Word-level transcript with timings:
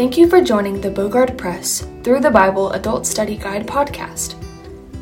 Thank 0.00 0.16
you 0.16 0.30
for 0.30 0.40
joining 0.40 0.80
the 0.80 0.90
Bogard 0.90 1.36
Press 1.36 1.86
Through 2.02 2.20
the 2.20 2.30
Bible 2.30 2.72
Adult 2.72 3.06
Study 3.06 3.36
Guide 3.36 3.66
podcast. 3.66 4.34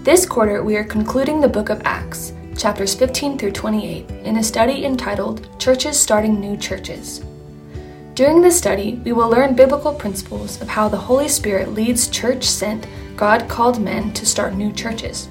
This 0.02 0.26
quarter, 0.26 0.64
we 0.64 0.74
are 0.74 0.82
concluding 0.82 1.40
the 1.40 1.46
book 1.46 1.68
of 1.68 1.80
Acts, 1.84 2.32
chapters 2.56 2.96
15 2.96 3.38
through 3.38 3.52
28, 3.52 4.10
in 4.10 4.38
a 4.38 4.42
study 4.42 4.84
entitled 4.84 5.48
Churches 5.60 5.96
Starting 5.96 6.40
New 6.40 6.56
Churches. 6.56 7.24
During 8.14 8.40
this 8.40 8.58
study, 8.58 9.00
we 9.04 9.12
will 9.12 9.30
learn 9.30 9.54
biblical 9.54 9.94
principles 9.94 10.60
of 10.60 10.66
how 10.66 10.88
the 10.88 10.96
Holy 10.96 11.28
Spirit 11.28 11.74
leads 11.74 12.08
church 12.08 12.42
sent, 12.42 12.88
God 13.16 13.48
called 13.48 13.80
men 13.80 14.12
to 14.14 14.26
start 14.26 14.54
new 14.54 14.72
churches. 14.72 15.28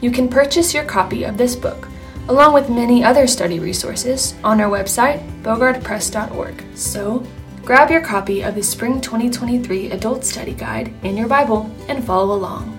You 0.00 0.10
can 0.10 0.26
purchase 0.26 0.72
your 0.72 0.84
copy 0.84 1.24
of 1.24 1.36
this 1.36 1.54
book, 1.54 1.86
along 2.30 2.54
with 2.54 2.70
many 2.70 3.04
other 3.04 3.26
study 3.26 3.58
resources, 3.58 4.34
on 4.42 4.58
our 4.58 4.70
website, 4.70 5.20
bogardpress.org. 5.42 6.64
So, 6.74 7.26
grab 7.66 7.90
your 7.90 8.00
copy 8.00 8.42
of 8.42 8.54
the 8.54 8.62
Spring 8.62 9.00
2023 9.00 9.90
Adult 9.90 10.24
Study 10.24 10.52
Guide 10.52 10.94
in 11.02 11.16
your 11.16 11.26
Bible 11.26 11.68
and 11.88 12.04
follow 12.04 12.32
along. 12.32 12.72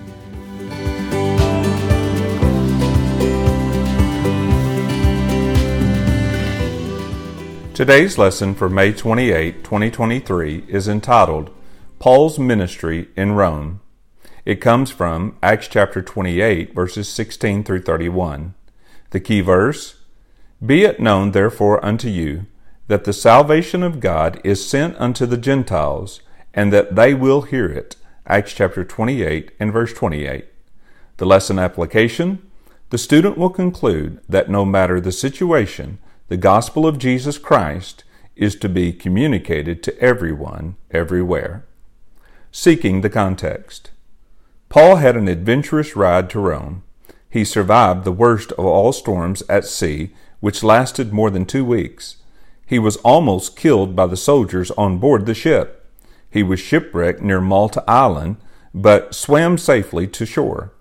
Today's 7.74 8.16
lesson 8.16 8.54
for 8.54 8.70
May 8.70 8.94
28, 8.94 9.62
2023 9.62 10.64
is 10.68 10.88
entitled 10.88 11.50
Paul's 11.98 12.38
Ministry 12.38 13.08
in 13.14 13.32
Rome. 13.32 13.82
It 14.46 14.62
comes 14.62 14.90
from 14.90 15.36
Acts 15.42 15.68
chapter 15.68 16.00
28, 16.00 16.74
verses 16.74 17.10
16 17.10 17.62
through 17.62 17.82
31. 17.82 18.54
The 19.10 19.20
key 19.20 19.42
verse 19.42 19.96
Be 20.64 20.84
it 20.84 20.98
known 20.98 21.32
therefore 21.32 21.84
unto 21.84 22.08
you 22.08 22.46
that 22.88 23.04
the 23.04 23.12
salvation 23.12 23.82
of 23.82 24.00
God 24.00 24.40
is 24.42 24.66
sent 24.66 24.96
unto 24.98 25.26
the 25.26 25.36
Gentiles, 25.36 26.20
and 26.52 26.72
that 26.72 26.96
they 26.96 27.14
will 27.14 27.42
hear 27.42 27.66
it. 27.66 27.96
Acts 28.26 28.52
chapter 28.52 28.84
28 28.84 29.52
and 29.60 29.72
verse 29.72 29.92
28. 29.92 30.46
The 31.18 31.26
lesson 31.26 31.58
application 31.58 32.42
The 32.90 32.98
student 32.98 33.36
will 33.36 33.50
conclude 33.50 34.20
that 34.28 34.50
no 34.50 34.64
matter 34.64 35.00
the 35.00 35.12
situation, 35.12 35.98
the 36.28 36.38
gospel 36.38 36.86
of 36.86 36.98
Jesus 36.98 37.38
Christ 37.38 38.04
is 38.34 38.56
to 38.56 38.68
be 38.68 38.92
communicated 38.92 39.82
to 39.82 39.98
everyone, 39.98 40.76
everywhere. 40.90 41.66
Seeking 42.50 43.02
the 43.02 43.10
context. 43.10 43.90
Paul 44.68 44.96
had 44.96 45.16
an 45.16 45.28
adventurous 45.28 45.96
ride 45.96 46.30
to 46.30 46.40
Rome. 46.40 46.82
He 47.28 47.44
survived 47.44 48.04
the 48.04 48.12
worst 48.12 48.52
of 48.52 48.64
all 48.64 48.92
storms 48.92 49.42
at 49.48 49.66
sea, 49.66 50.14
which 50.40 50.62
lasted 50.62 51.12
more 51.12 51.30
than 51.30 51.44
two 51.44 51.64
weeks. 51.64 52.16
He 52.68 52.78
was 52.78 52.96
almost 52.98 53.56
killed 53.56 53.96
by 53.96 54.06
the 54.06 54.16
soldiers 54.16 54.70
on 54.72 54.98
board 54.98 55.24
the 55.24 55.32
ship. 55.32 55.86
He 56.30 56.42
was 56.42 56.60
shipwrecked 56.60 57.22
near 57.22 57.40
Malta 57.40 57.82
Island, 57.88 58.36
but 58.74 59.14
swam 59.14 59.56
safely 59.56 60.06
to 60.08 60.26
shore. 60.26 60.72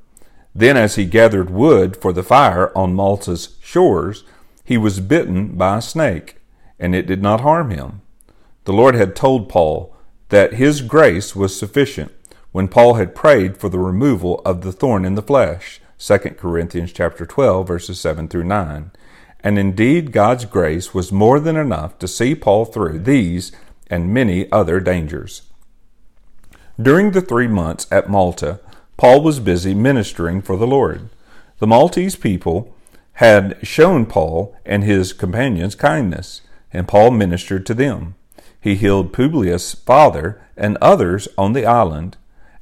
Then, 0.54 0.76
as 0.76 0.96
he 0.96 1.06
gathered 1.06 1.50
wood 1.50 1.96
for 1.96 2.12
the 2.12 2.24
fire 2.24 2.78
on 2.78 2.94
Malta's 2.94 3.56
shores, 3.62 4.26
he 4.66 4.78
was 4.78 5.00
bitten 5.00 5.56
by 5.56 5.78
a 5.78 5.82
snake, 5.82 6.42
and 6.78 6.94
it 6.94 7.08
did 7.08 7.22
not 7.22 7.40
harm 7.40 7.70
him. 7.70 8.02
The 8.66 8.74
Lord 8.74 8.96
had 8.96 9.16
told 9.16 9.48
Paul 9.48 9.96
that 10.28 10.56
his 10.56 10.82
grace 10.82 11.38
was 11.38 11.58
sufficient 11.58 12.12
when 12.52 12.68
Paul 12.68 12.96
had 12.96 13.16
prayed 13.16 13.56
for 13.56 13.70
the 13.70 13.80
removal 13.80 14.42
of 14.44 14.60
the 14.60 14.74
thorn 14.74 15.06
in 15.06 15.16
the 15.16 15.22
flesh. 15.22 15.80
2 16.00 16.18
Corinthians 16.38 16.92
chapter 16.92 17.26
12 17.26 17.66
verses 17.66 17.98
7 17.98 18.28
through 18.28 18.44
9. 18.44 18.92
And 19.48 19.58
indeed 19.58 20.12
God's 20.12 20.44
grace 20.44 20.94
was 20.94 21.09
more 21.14 21.40
than 21.40 21.56
enough 21.56 21.98
to 22.00 22.08
see 22.09 22.36
Paul 22.36 22.66
through 22.66 23.00
these 23.00 23.54
and 23.89 24.14
many 24.14 24.52
other 24.52 24.81
dangers. 24.81 25.44
During 26.77 27.11
the 27.11 27.22
3 27.22 27.48
months 27.48 27.88
at 27.89 28.10
Malta, 28.10 28.60
Paul 28.98 29.22
was 29.22 29.39
busy 29.39 29.73
ministering 29.73 30.42
for 30.42 30.58
the 30.58 30.67
Lord. 30.67 31.08
The 31.60 31.67
Maltese 31.67 32.17
people 32.17 32.76
had 33.14 33.58
shown 33.66 34.05
Paul 34.05 34.54
and 34.66 34.83
his 34.83 35.14
companions 35.14 35.76
kindness, 35.76 36.42
and 36.73 36.86
Paul 36.86 37.11
ministered 37.11 37.66
to 37.67 37.73
them. 37.73 38.16
He 38.60 38.76
healed 38.76 39.14
Publius' 39.14 39.73
father 39.73 40.42
and 40.58 40.77
others 40.82 41.30
on 41.38 41.54
the 41.54 41.66
island. 41.66 42.17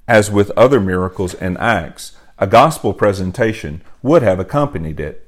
As 0.07 0.29
with 0.29 0.51
other 0.51 0.79
miracles 0.79 1.33
and 1.33 1.57
acts, 1.57 2.11
a 2.37 2.45
gospel 2.45 2.93
presentation 2.93 3.81
would 4.03 4.21
have 4.21 4.39
accompanied 4.39 4.99
it. 4.99 5.24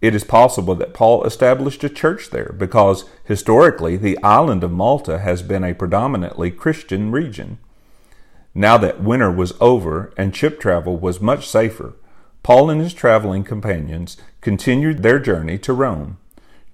It 0.00 0.14
is 0.14 0.24
possible 0.24 0.74
that 0.74 0.94
Paul 0.94 1.24
established 1.24 1.82
a 1.82 1.88
church 1.88 2.30
there 2.30 2.54
because 2.56 3.04
historically 3.24 3.96
the 3.96 4.22
island 4.22 4.62
of 4.62 4.70
Malta 4.70 5.18
has 5.18 5.42
been 5.42 5.64
a 5.64 5.74
predominantly 5.74 6.50
Christian 6.50 7.10
region. 7.10 7.58
Now 8.54 8.76
that 8.78 9.02
winter 9.02 9.30
was 9.30 9.54
over 9.60 10.12
and 10.16 10.34
ship 10.34 10.60
travel 10.60 10.98
was 10.98 11.20
much 11.20 11.48
safer, 11.48 11.94
Paul 12.42 12.70
and 12.70 12.80
his 12.80 12.94
traveling 12.94 13.42
companions 13.42 14.16
continued 14.40 15.02
their 15.02 15.18
journey 15.18 15.58
to 15.58 15.72
Rome. 15.72 16.18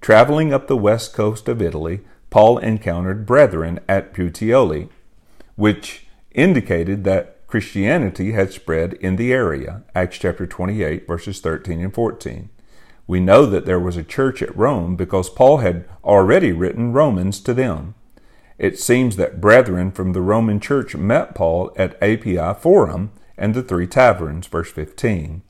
Traveling 0.01 0.53
up 0.53 0.67
the 0.67 0.77
west 0.77 1.13
coast 1.13 1.47
of 1.47 1.61
Italy, 1.61 2.01
Paul 2.29 2.57
encountered 2.59 3.25
brethren 3.25 3.79
at 3.87 4.13
Puteoli, 4.13 4.89
which 5.55 6.05
indicated 6.31 7.03
that 7.05 7.47
Christianity 7.47 8.33
had 8.33 8.51
spread 8.51 8.93
in 8.93 9.15
the 9.15 9.33
area. 9.33 9.83
Acts 9.95 10.17
chapter 10.19 10.45
28, 10.45 11.07
verses 11.07 11.39
13 11.39 11.79
and 11.79 11.93
14. 11.93 12.49
We 13.07 13.19
know 13.19 13.45
that 13.45 13.65
there 13.65 13.79
was 13.79 13.97
a 13.97 14.03
church 14.03 14.41
at 14.41 14.55
Rome 14.55 14.95
because 14.95 15.29
Paul 15.29 15.57
had 15.57 15.85
already 16.03 16.51
written 16.51 16.93
Romans 16.93 17.39
to 17.41 17.53
them. 17.53 17.95
It 18.57 18.79
seems 18.79 19.15
that 19.17 19.41
brethren 19.41 19.91
from 19.91 20.13
the 20.13 20.21
Roman 20.21 20.59
church 20.59 20.95
met 20.95 21.35
Paul 21.35 21.71
at 21.75 21.99
Appii 21.99 22.57
Forum 22.59 23.11
and 23.37 23.53
the 23.53 23.63
Three 23.63 23.87
Taverns, 23.87 24.47
verse 24.47 24.71
15. 24.71 25.41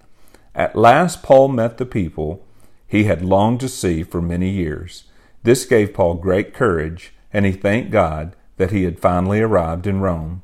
At 0.56 0.76
last, 0.76 1.22
Paul 1.22 1.50
met 1.50 1.78
the 1.78 1.86
people 1.86 2.46
he 2.88 3.04
had 3.06 3.24
longed 3.24 3.60
to 3.62 3.70
see 3.70 4.04
for 4.04 4.22
many 4.22 4.50
years. 4.50 5.06
This 5.44 5.66
gave 5.66 5.94
Paul 5.94 6.16
great 6.16 6.54
courage, 6.54 7.14
and 7.32 7.46
he 7.46 7.52
thanked 7.52 7.92
God 7.92 8.36
that 8.58 8.72
he 8.72 8.84
had 8.84 9.00
finally 9.00 9.42
arrived 9.42 9.88
in 9.88 10.00
Rome. 10.00 10.42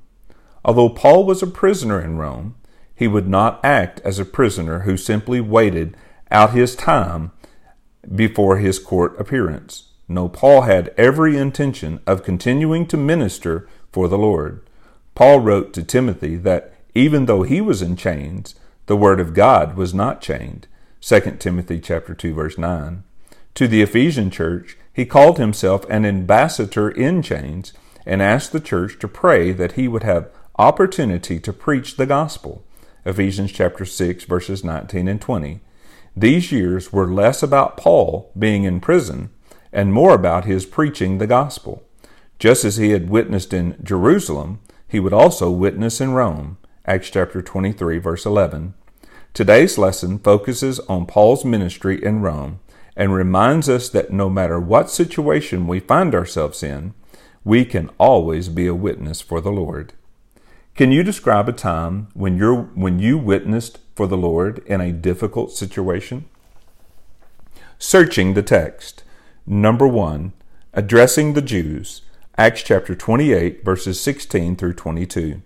Although 0.66 0.90
Paul 0.90 1.26
was 1.26 1.42
a 1.42 1.48
prisoner 1.48 2.02
in 2.02 2.18
Rome, 2.18 2.56
he 2.94 3.08
would 3.08 3.28
not 3.28 3.64
act 3.64 4.02
as 4.02 4.20
a 4.20 4.26
prisoner 4.26 4.80
who 4.80 4.98
simply 4.98 5.40
waited 5.40 5.96
out 6.32 6.54
his 6.54 6.76
time 6.76 7.32
before 8.16 8.58
his 8.58 8.80
court 8.80 9.20
appearance. 9.20 9.90
No, 10.08 10.28
Paul 10.28 10.62
had 10.62 10.94
every 10.98 11.38
intention 11.38 12.00
of 12.08 12.24
continuing 12.24 12.88
to 12.88 12.98
minister 12.98 13.68
for 13.92 14.08
the 14.08 14.18
Lord. 14.18 14.62
Paul 15.16 15.40
wrote 15.40 15.74
to 15.74 15.84
Timothy 15.84 16.36
that 16.38 16.74
even 16.96 17.26
though 17.26 17.44
he 17.44 17.62
was 17.62 17.82
in 17.82 17.96
chains, 17.96 18.56
the 18.88 18.98
word 18.98 19.20
of 19.20 19.34
God 19.34 19.76
was 19.76 19.94
not 19.94 20.22
chained. 20.22 20.68
2 21.02 21.38
Timothy 21.40 21.80
chapter 21.80 22.14
2 22.14 22.34
verse 22.34 22.58
9. 22.58 23.04
To 23.56 23.68
the 23.68 23.82
Ephesian 23.82 24.32
church, 24.32 24.78
he 24.92 25.06
called 25.06 25.38
himself 25.38 25.86
an 25.90 26.06
ambassador 26.06 26.90
in 26.90 27.22
chains 27.22 27.74
and 28.06 28.22
asked 28.22 28.52
the 28.52 28.60
church 28.60 28.98
to 29.00 29.08
pray 29.08 29.52
that 29.52 29.74
he 29.74 29.88
would 29.88 30.04
have 30.04 30.30
opportunity 30.58 31.40
to 31.40 31.54
preach 31.54 31.96
the 31.96 32.06
gospel. 32.06 32.64
Ephesians 33.06 33.52
chapter 33.52 33.86
6 33.86 34.24
verses 34.26 34.64
19 34.64 35.08
and 35.08 35.22
20. 35.22 35.62
These 36.20 36.52
years 36.52 36.92
were 36.92 37.08
less 37.08 37.42
about 37.42 37.78
Paul 37.78 38.30
being 38.38 38.66
in 38.66 38.82
prison 38.82 39.30
and 39.72 39.94
more 39.94 40.14
about 40.14 40.44
his 40.44 40.66
preaching 40.66 41.18
the 41.18 41.28
gospel. 41.28 41.82
Just 42.40 42.66
as 42.66 42.76
he 42.76 42.90
had 42.90 43.10
witnessed 43.10 43.54
in 43.54 43.78
Jerusalem, 43.82 44.60
he 44.86 45.00
would 45.00 45.14
also 45.14 45.50
witness 45.50 46.02
in 46.02 46.12
Rome. 46.12 46.58
Acts 46.86 47.10
chapter 47.10 47.42
23 47.42 48.00
verse 48.00 48.26
11. 48.26 48.74
Today's 49.34 49.78
lesson 49.78 50.20
focuses 50.20 50.82
on 50.90 51.06
Paul's 51.06 51.46
ministry 51.46 52.04
in 52.04 52.20
Rome 52.20 52.60
and 52.98 53.14
reminds 53.14 53.70
us 53.70 53.88
that 53.88 54.12
no 54.12 54.30
matter 54.30 54.60
what 54.60 54.90
situation 54.90 55.68
we 55.68 55.80
find 55.80 56.14
ourselves 56.14 56.62
in, 56.62 56.94
we 57.46 57.64
can 57.64 57.90
always 57.98 58.50
be 58.50 58.68
a 58.68 58.76
witness 58.76 59.22
for 59.22 59.40
the 59.40 59.54
Lord. 59.54 59.94
Can 60.80 60.94
you 60.94 61.04
describe 61.04 61.50
a 61.50 61.52
time 61.52 62.08
when 62.14 62.38
you 62.38 62.70
when 62.74 63.00
you 63.00 63.18
witnessed 63.18 63.80
for 63.96 64.08
the 64.08 64.16
Lord 64.16 64.64
in 64.66 64.80
a 64.80 64.94
difficult 64.94 65.52
situation? 65.52 66.24
Searching 67.78 68.34
the 68.34 68.42
text. 68.42 69.04
Number 69.46 69.86
1, 69.86 70.32
addressing 70.72 71.34
the 71.34 71.42
Jews. 71.42 72.04
Acts 72.38 72.64
chapter 72.64 72.96
28 72.96 73.66
verses 73.66 74.00
16 74.00 74.56
through 74.56 74.76
22. 74.76 75.42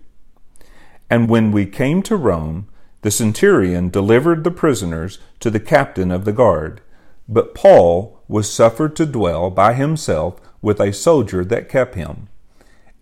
And 1.10 1.28
when 1.28 1.50
we 1.50 1.66
came 1.66 2.00
to 2.04 2.16
Rome, 2.16 2.68
the 3.02 3.10
centurion 3.10 3.88
delivered 3.88 4.44
the 4.44 4.52
prisoners 4.52 5.18
to 5.40 5.50
the 5.50 5.58
captain 5.58 6.12
of 6.12 6.26
the 6.26 6.32
guard, 6.32 6.80
but 7.28 7.56
Paul 7.56 8.22
was 8.28 8.48
suffered 8.48 8.94
to 8.94 9.04
dwell 9.04 9.50
by 9.50 9.72
himself 9.72 10.40
with 10.62 10.78
a 10.78 10.92
soldier 10.92 11.44
that 11.44 11.68
kept 11.68 11.96
him. 11.96 12.28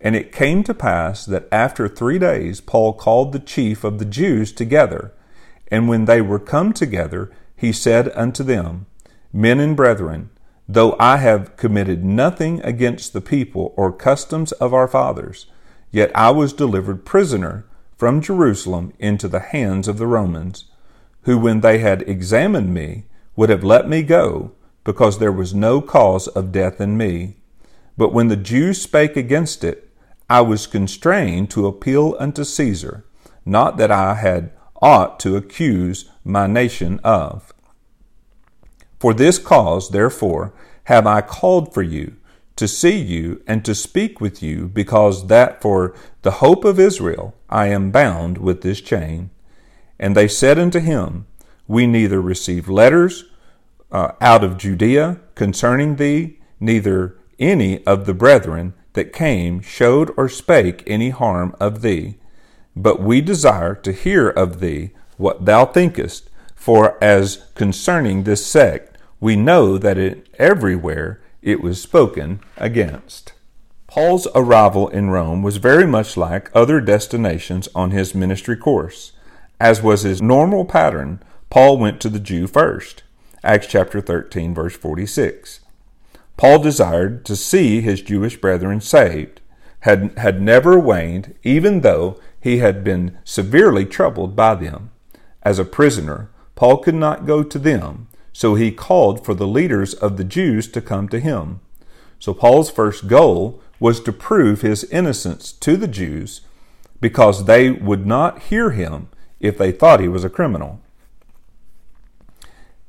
And 0.03 0.15
it 0.15 0.31
came 0.31 0.63
to 0.65 0.75
pass 0.75 1.25
that 1.25 1.47
after 1.51 1.87
three 1.87 2.19
days 2.19 2.61
Paul 2.61 2.93
called 2.93 3.31
the 3.31 3.39
chief 3.39 3.83
of 3.83 3.97
the 3.97 4.05
Jews 4.05 4.51
together, 4.51 5.13
and 5.69 5.87
when 5.87 6.05
they 6.05 6.21
were 6.21 6.39
come 6.39 6.73
together, 6.73 7.31
he 7.55 7.71
said 7.71 8.11
unto 8.13 8.43
them, 8.43 8.85
Men 9.31 9.59
and 9.59 9.75
brethren, 9.75 10.29
though 10.67 10.95
I 10.99 11.17
have 11.17 11.57
committed 11.57 12.03
nothing 12.03 12.61
against 12.61 13.13
the 13.13 13.21
people 13.21 13.73
or 13.75 13.91
customs 13.91 14.51
of 14.51 14.73
our 14.73 14.87
fathers, 14.87 15.47
Yet 15.93 16.11
I 16.15 16.31
was 16.31 16.53
delivered 16.53 17.05
prisoner 17.05 17.67
from 17.95 18.19
Jerusalem 18.19 18.93
into 18.97 19.27
the 19.27 19.39
hands 19.39 19.87
of 19.87 19.99
the 19.99 20.07
Romans, 20.07 20.65
who, 21.21 21.37
when 21.37 21.61
they 21.61 21.77
had 21.77 22.01
examined 22.09 22.73
me, 22.73 23.05
would 23.35 23.49
have 23.49 23.63
let 23.63 23.87
me 23.87 24.01
go, 24.01 24.53
because 24.83 25.19
there 25.19 25.31
was 25.31 25.53
no 25.53 25.81
cause 25.81 26.27
of 26.29 26.51
death 26.51 26.81
in 26.81 26.97
me. 26.97 27.35
But 27.95 28.11
when 28.11 28.27
the 28.27 28.35
Jews 28.35 28.81
spake 28.81 29.15
against 29.15 29.63
it, 29.63 29.87
I 30.29 30.41
was 30.41 30.67
constrained 30.67 31.49
to 31.51 31.67
appeal 31.67 32.15
unto 32.19 32.43
Caesar, 32.43 33.05
not 33.45 33.77
that 33.77 33.91
I 33.91 34.15
had 34.15 34.51
aught 34.81 35.19
to 35.21 35.35
accuse 35.35 36.09
my 36.23 36.47
nation 36.47 36.99
of. 37.03 37.53
For 38.99 39.13
this 39.13 39.37
cause, 39.37 39.89
therefore, 39.89 40.53
have 40.85 41.05
I 41.05 41.21
called 41.21 41.73
for 41.73 41.81
you, 41.81 42.15
to 42.55 42.67
see 42.67 42.97
you 42.97 43.41
and 43.47 43.65
to 43.65 43.73
speak 43.73 44.21
with 44.21 44.43
you, 44.43 44.67
because 44.67 45.27
that 45.27 45.61
for 45.61 45.95
the 46.21 46.31
hope 46.31 46.63
of 46.63 46.79
Israel 46.79 47.35
I 47.49 47.67
am 47.67 47.91
bound 47.91 48.37
with 48.37 48.61
this 48.61 48.79
chain. 48.79 49.31
And 49.99 50.15
they 50.15 50.27
said 50.27 50.59
unto 50.59 50.79
him, 50.79 51.25
We 51.67 51.87
neither 51.87 52.21
receive 52.21 52.69
letters 52.69 53.25
uh, 53.91 54.11
out 54.21 54.43
of 54.43 54.57
Judea 54.57 55.19
concerning 55.35 55.95
thee, 55.95 56.39
neither 56.59 57.17
any 57.39 57.83
of 57.85 58.05
the 58.05 58.13
brethren 58.13 58.73
that 58.93 59.13
came 59.13 59.61
showed 59.61 60.13
or 60.17 60.29
spake 60.29 60.83
any 60.87 61.09
harm 61.09 61.55
of 61.59 61.81
thee. 61.81 62.15
But 62.75 63.01
we 63.01 63.21
desire 63.21 63.75
to 63.75 63.91
hear 63.91 64.29
of 64.29 64.59
thee 64.59 64.91
what 65.17 65.45
thou 65.45 65.65
thinkest, 65.65 66.29
for 66.55 67.01
as 67.03 67.45
concerning 67.55 68.23
this 68.23 68.45
sect, 68.45 68.97
we 69.19 69.35
know 69.35 69.77
that 69.77 69.97
it, 69.97 70.27
everywhere 70.39 71.21
it 71.41 71.61
was 71.61 71.81
spoken 71.81 72.39
against. 72.57 73.33
Paul's 73.87 74.27
arrival 74.33 74.87
in 74.89 75.11
Rome 75.11 75.43
was 75.43 75.57
very 75.57 75.85
much 75.85 76.17
like 76.17 76.49
other 76.55 76.81
destinations 76.81 77.69
on 77.75 77.91
his 77.91 78.15
ministry 78.15 78.57
course. 78.57 79.11
As 79.59 79.83
was 79.83 80.01
his 80.01 80.21
normal 80.21 80.65
pattern, 80.65 81.21
Paul 81.49 81.77
went 81.77 82.01
to 82.01 82.09
the 82.09 82.19
Jew 82.19 82.47
first. 82.47 83.03
Acts 83.43 83.67
chapter 83.67 84.01
13, 84.01 84.53
verse 84.55 84.75
46. 84.75 85.59
Paul 86.37 86.59
desired 86.59 87.25
to 87.25 87.35
see 87.35 87.81
his 87.81 88.01
Jewish 88.01 88.39
brethren 88.39 88.81
saved, 88.81 89.41
had, 89.81 90.17
had 90.17 90.41
never 90.41 90.79
waned, 90.79 91.35
even 91.43 91.81
though 91.81 92.19
he 92.39 92.57
had 92.57 92.83
been 92.83 93.17
severely 93.23 93.85
troubled 93.85 94.35
by 94.35 94.55
them. 94.55 94.91
As 95.43 95.59
a 95.59 95.65
prisoner, 95.65 96.29
Paul 96.55 96.77
could 96.77 96.95
not 96.95 97.25
go 97.25 97.43
to 97.43 97.59
them, 97.59 98.07
so 98.31 98.55
he 98.55 98.71
called 98.71 99.25
for 99.25 99.33
the 99.33 99.47
leaders 99.47 99.93
of 99.93 100.17
the 100.17 100.23
Jews 100.23 100.67
to 100.69 100.81
come 100.81 101.07
to 101.09 101.19
him. 101.19 101.61
So 102.19 102.33
Paul's 102.33 102.69
first 102.69 103.07
goal 103.07 103.61
was 103.79 103.99
to 104.01 104.13
prove 104.13 104.61
his 104.61 104.85
innocence 104.85 105.51
to 105.51 105.75
the 105.75 105.87
Jews 105.87 106.41
because 107.01 107.45
they 107.45 107.69
would 107.69 108.05
not 108.05 108.43
hear 108.43 108.71
him 108.71 109.09
if 109.41 109.57
they 109.57 109.71
thought 109.71 109.99
he 109.99 110.07
was 110.07 110.23
a 110.23 110.29
criminal. 110.29 110.81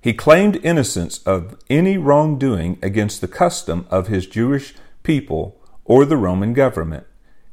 He 0.05 0.13
claimed 0.13 0.63
innocence 0.63 1.17
of 1.23 1.57
any 1.71 1.97
wrongdoing 1.97 2.79
against 2.83 3.23
the 3.23 3.27
custom 3.27 3.87
of 3.91 4.09
his 4.09 4.27
Jewish 4.27 4.75
people 5.03 5.59
or 5.87 6.05
the 6.05 6.19
Roman 6.19 6.53
government. 6.53 7.07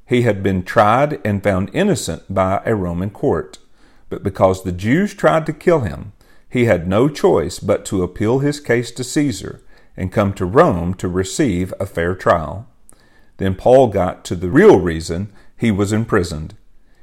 He 0.05 0.23
had 0.23 0.43
been 0.43 0.63
tried 0.63 1.25
and 1.25 1.41
found 1.41 1.69
innocent 1.71 2.23
by 2.27 2.61
a 2.65 2.75
Roman 2.75 3.09
court, 3.09 3.59
but 4.09 4.21
because 4.21 4.63
the 4.63 4.73
Jews 4.73 5.13
tried 5.13 5.45
to 5.45 5.53
kill 5.53 5.79
him, 5.79 6.11
he 6.49 6.65
had 6.65 6.89
no 6.89 7.07
choice 7.07 7.57
but 7.57 7.85
to 7.85 8.03
appeal 8.03 8.39
his 8.39 8.59
case 8.59 8.91
to 8.91 9.03
Caesar 9.05 9.61
and 9.95 10.11
come 10.11 10.33
to 10.33 10.45
Rome 10.45 10.93
to 10.95 11.07
receive 11.07 11.73
a 11.79 11.85
fair 11.85 12.15
trial. 12.15 12.67
Then 13.37 13.55
Paul 13.55 13.87
got 13.87 14.25
to 14.25 14.35
the 14.35 14.49
real 14.49 14.77
reason 14.77 15.31
he 15.57 15.71
was 15.71 15.93
imprisoned. 15.93 16.55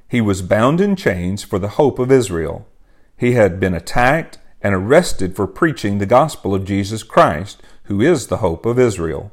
He 0.07 0.21
was 0.21 0.43
bound 0.43 0.79
in 0.79 0.95
chains 0.95 1.43
for 1.43 1.59
the 1.59 1.79
hope 1.81 1.99
of 1.99 2.13
Israel. 2.13 2.69
He 3.17 3.33
had 3.33 3.59
been 3.59 3.73
attacked 3.73 4.37
and 4.63 4.75
arrested 4.75 5.37
for 5.37 5.47
preaching 5.47 5.99
the 5.99 6.07
gospel 6.07 6.55
of 6.55 6.65
Jesus 6.65 7.03
Christ, 7.03 7.63
who 7.85 8.01
is 8.01 8.27
the 8.27 8.39
hope 8.39 8.67
of 8.67 8.79
Israel. 8.79 9.33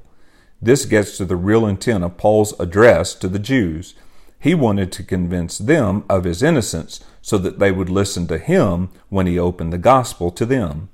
This 0.61 0.85
gets 0.85 1.17
to 1.17 1.25
the 1.25 1.35
real 1.35 1.65
intent 1.65 2.03
of 2.03 2.17
Paul's 2.17 2.57
address 2.59 3.13
to 3.15 3.27
the 3.27 3.39
Jews. 3.39 3.95
He 4.39 4.55
wanted 4.55 4.91
to 4.93 5.03
convince 5.03 5.57
them 5.57 6.05
of 6.09 6.23
his 6.23 6.43
innocence 6.43 7.03
so 7.21 7.37
that 7.39 7.59
they 7.59 7.71
would 7.71 7.89
listen 7.89 8.27
to 8.27 8.37
him 8.37 8.89
when 9.09 9.27
he 9.27 9.39
opened 9.39 9.73
the 9.73 9.77
gospel 9.77 10.31
to 10.31 10.45
them. 10.45 10.89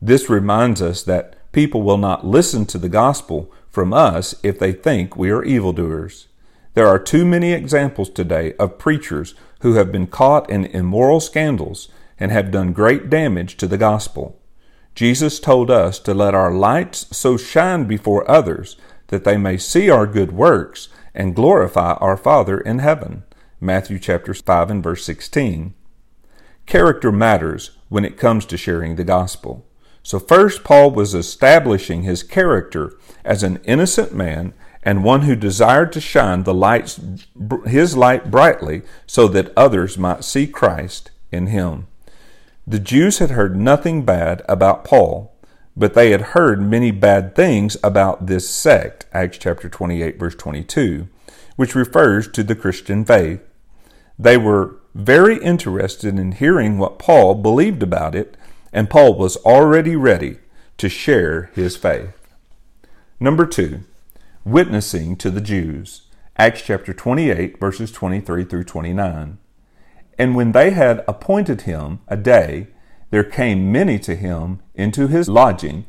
This 0.00 0.28
reminds 0.28 0.82
us 0.82 1.02
that 1.04 1.36
people 1.52 1.82
will 1.82 1.98
not 1.98 2.26
listen 2.26 2.66
to 2.66 2.78
the 2.78 2.88
gospel 2.88 3.50
from 3.70 3.92
us 3.92 4.34
if 4.42 4.58
they 4.58 4.72
think 4.72 5.16
we 5.16 5.30
are 5.30 5.44
evildoers. 5.44 6.28
There 6.74 6.88
are 6.88 6.98
too 6.98 7.24
many 7.24 7.52
examples 7.52 8.10
today 8.10 8.54
of 8.54 8.78
preachers 8.78 9.34
who 9.60 9.74
have 9.74 9.92
been 9.92 10.06
caught 10.06 10.50
in 10.50 10.66
immoral 10.66 11.20
scandals 11.20 11.88
and 12.22 12.30
have 12.30 12.52
done 12.52 12.72
great 12.72 13.10
damage 13.10 13.56
to 13.56 13.66
the 13.66 13.76
gospel. 13.76 14.40
Jesus 14.94 15.40
told 15.40 15.72
us 15.72 15.98
to 15.98 16.14
let 16.14 16.36
our 16.36 16.54
lights 16.54 17.04
so 17.10 17.36
shine 17.36 17.86
before 17.86 18.30
others 18.30 18.76
that 19.08 19.24
they 19.24 19.36
may 19.36 19.56
see 19.56 19.90
our 19.90 20.06
good 20.06 20.30
works 20.30 20.88
and 21.16 21.34
glorify 21.34 21.94
our 21.94 22.16
Father 22.16 22.60
in 22.60 22.78
heaven. 22.78 23.24
Matthew 23.60 23.98
chapter 23.98 24.32
5 24.34 24.70
and 24.70 24.84
verse 24.84 25.04
16. 25.04 25.74
Character 26.64 27.10
matters 27.10 27.72
when 27.88 28.04
it 28.04 28.16
comes 28.16 28.46
to 28.46 28.56
sharing 28.56 28.94
the 28.94 29.02
gospel. 29.02 29.66
So 30.04 30.20
first 30.20 30.62
Paul 30.62 30.92
was 30.92 31.16
establishing 31.16 32.04
his 32.04 32.22
character 32.22 32.96
as 33.24 33.42
an 33.42 33.58
innocent 33.64 34.14
man 34.14 34.54
and 34.84 35.02
one 35.02 35.22
who 35.22 35.34
desired 35.34 35.92
to 35.94 36.00
shine 36.00 36.44
the 36.44 36.54
lights 36.54 37.00
his 37.66 37.96
light 37.96 38.30
brightly 38.30 38.82
so 39.08 39.26
that 39.26 39.52
others 39.56 39.98
might 39.98 40.22
see 40.22 40.46
Christ 40.46 41.10
in 41.32 41.48
him. 41.48 41.88
The 42.66 42.78
Jews 42.78 43.18
had 43.18 43.32
heard 43.32 43.56
nothing 43.56 44.04
bad 44.04 44.42
about 44.48 44.84
Paul, 44.84 45.34
but 45.76 45.94
they 45.94 46.12
had 46.12 46.20
heard 46.20 46.62
many 46.62 46.92
bad 46.92 47.34
things 47.34 47.76
about 47.82 48.26
this 48.26 48.48
sect, 48.48 49.04
Acts 49.12 49.38
chapter 49.38 49.68
28 49.68 50.16
verse 50.16 50.36
22, 50.36 51.08
which 51.56 51.74
refers 51.74 52.28
to 52.28 52.44
the 52.44 52.54
Christian 52.54 53.04
faith. 53.04 53.40
They 54.16 54.36
were 54.36 54.76
very 54.94 55.42
interested 55.42 56.18
in 56.18 56.32
hearing 56.32 56.78
what 56.78 57.00
Paul 57.00 57.34
believed 57.34 57.82
about 57.82 58.14
it, 58.14 58.36
and 58.72 58.88
Paul 58.88 59.14
was 59.14 59.36
already 59.38 59.96
ready 59.96 60.38
to 60.78 60.88
share 60.88 61.50
his 61.54 61.76
faith. 61.76 62.14
Number 63.18 63.44
2, 63.44 63.80
witnessing 64.44 65.16
to 65.16 65.30
the 65.30 65.40
Jews. 65.40 66.02
Acts 66.36 66.62
chapter 66.62 66.94
28 66.94 67.58
verses 67.58 67.90
23 67.90 68.44
through 68.44 68.64
29. 68.64 69.38
And 70.22 70.36
when 70.36 70.52
they 70.52 70.70
had 70.70 71.04
appointed 71.08 71.62
him 71.62 71.98
a 72.06 72.16
day, 72.16 72.68
there 73.10 73.24
came 73.24 73.72
many 73.72 73.98
to 73.98 74.14
him 74.14 74.60
into 74.72 75.08
his 75.08 75.28
lodging, 75.28 75.84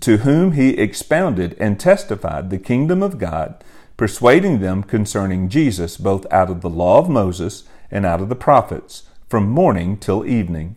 to 0.00 0.16
whom 0.16 0.52
he 0.52 0.70
expounded 0.70 1.54
and 1.60 1.78
testified 1.78 2.48
the 2.48 2.56
kingdom 2.56 3.02
of 3.02 3.18
God, 3.18 3.62
persuading 3.98 4.60
them 4.60 4.82
concerning 4.82 5.50
Jesus 5.50 5.98
both 5.98 6.24
out 6.32 6.48
of 6.48 6.62
the 6.62 6.70
law 6.70 6.98
of 6.98 7.10
Moses 7.10 7.64
and 7.90 8.06
out 8.06 8.22
of 8.22 8.30
the 8.30 8.34
prophets, 8.34 9.02
from 9.28 9.50
morning 9.50 9.98
till 9.98 10.24
evening. 10.24 10.76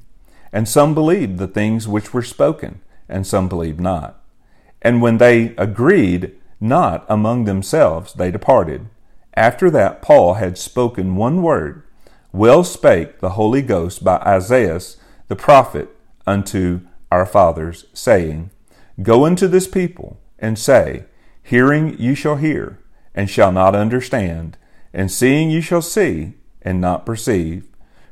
And 0.51 0.67
some 0.67 0.93
believed 0.93 1.37
the 1.37 1.47
things 1.47 1.87
which 1.87 2.13
were 2.13 2.21
spoken, 2.21 2.81
and 3.07 3.25
some 3.25 3.47
believed 3.47 3.79
not. 3.79 4.21
And 4.81 5.01
when 5.01 5.17
they 5.17 5.55
agreed 5.55 6.33
not 6.59 7.05
among 7.07 7.45
themselves, 7.45 8.15
they 8.15 8.31
departed. 8.31 8.89
After 9.33 9.69
that, 9.69 10.01
Paul 10.01 10.33
had 10.33 10.57
spoken 10.57 11.15
one 11.15 11.41
word 11.41 11.83
well 12.31 12.63
spake 12.63 13.19
the 13.19 13.31
Holy 13.31 13.61
Ghost 13.61 14.03
by 14.03 14.17
Isaiah 14.17 14.79
the 15.27 15.35
prophet 15.35 15.89
unto 16.25 16.81
our 17.11 17.25
fathers, 17.25 17.85
saying, 17.93 18.51
Go 19.01 19.25
unto 19.25 19.47
this 19.47 19.67
people, 19.67 20.19
and 20.39 20.57
say, 20.57 21.05
Hearing 21.43 21.97
you 21.99 22.15
shall 22.15 22.37
hear, 22.37 22.79
and 23.13 23.29
shall 23.29 23.51
not 23.51 23.75
understand, 23.75 24.57
and 24.93 25.11
seeing 25.11 25.49
you 25.49 25.61
shall 25.61 25.81
see, 25.81 26.33
and 26.61 26.79
not 26.79 27.05
perceive. 27.05 27.67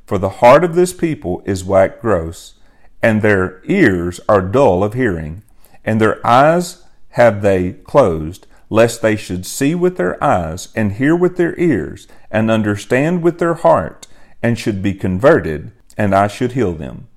For 0.06 0.18
the 0.18 0.30
heart 0.30 0.64
of 0.64 0.76
this 0.76 0.94
people 0.94 1.42
is 1.46 1.64
waxed 1.64 2.02
gross, 2.02 2.56
and 3.02 3.22
their 3.22 3.62
ears 3.66 4.20
are 4.28 4.42
dull 4.42 4.84
of 4.84 4.94
hearing, 4.94 5.44
and 5.86 6.02
their 6.02 6.26
eyes 6.26 6.84
have 7.10 7.42
they 7.42 7.74
closed, 7.74 8.48
lest 8.70 9.02
they 9.02 9.16
should 9.16 9.46
see 9.46 9.74
with 9.74 9.98
their 9.98 10.22
eyes, 10.24 10.70
and 10.76 10.94
hear 10.94 11.16
with 11.16 11.38
their 11.38 11.58
ears, 11.60 12.08
and 12.30 12.52
understand 12.52 13.22
with 13.24 13.40
their 13.40 13.56
heart, 13.56 14.08
and 14.44 14.58
should 14.58 14.82
be 14.82 14.94
converted, 14.94 15.72
and 15.98 16.14
I 16.14 16.28
should 16.28 16.52
heal 16.54 16.74
them. 16.74 17.08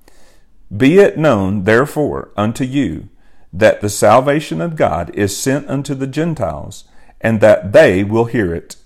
Be 0.75 0.97
it 0.99 1.17
known, 1.17 1.63
therefore, 1.65 2.31
unto 2.35 2.63
you, 2.63 3.09
that 3.51 3.81
the 3.81 3.89
salvation 3.89 4.59
of 4.61 4.75
God 4.75 5.11
is 5.13 5.37
sent 5.37 5.69
unto 5.69 5.93
the 5.93 6.07
Gentiles, 6.07 6.85
and 7.21 7.39
that 7.41 7.71
they 7.71 8.03
will 8.03 8.25
hear 8.25 8.53
it. 8.53 8.77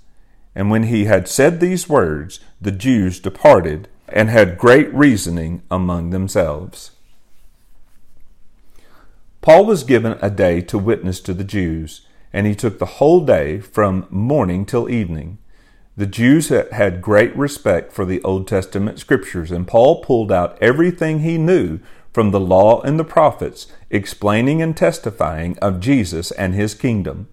And 0.54 0.70
when 0.70 0.84
he 0.84 1.06
had 1.06 1.28
said 1.28 1.60
these 1.60 1.88
words, 1.88 2.40
the 2.60 2.72
Jews 2.72 3.20
departed, 3.20 3.88
and 4.10 4.30
had 4.30 4.58
great 4.58 4.94
reasoning 4.94 5.62
among 5.72 6.10
themselves. 6.10 6.92
Paul 9.42 9.66
was 9.66 9.84
given 9.84 10.18
a 10.22 10.30
day 10.30 10.62
to 10.62 10.78
witness 10.78 11.22
to 11.22 11.34
the 11.34 11.44
Jews, 11.44 12.07
and 12.34 12.48
he 12.48 12.56
took 12.56 12.80
the 12.80 12.86
whole 12.86 13.26
day 13.26 13.60
from 13.60 14.08
morning 14.10 14.66
till 14.66 14.90
evening. 14.90 15.38
The 15.96 16.06
Jews 16.06 16.50
had 16.50 17.02
great 17.02 17.36
respect 17.36 17.92
for 17.92 18.06
the 18.06 18.22
Old 18.22 18.48
Testament 18.48 19.00
scriptures, 19.00 19.52
and 19.52 19.68
Paul 19.68 20.04
pulled 20.04 20.32
out 20.32 20.58
everything 20.62 21.20
he 21.20 21.40
knew 21.40 21.80
from 22.14 22.32
the 22.32 22.40
law 22.40 22.82
and 22.82 23.00
the 23.00 23.04
prophets, 23.04 23.68
explaining 23.90 24.62
and 24.62 24.78
testifying 24.78 25.58
of 25.60 25.80
Jesus 25.80 26.32
and 26.32 26.54
his 26.54 26.74
kingdom. 26.74 27.28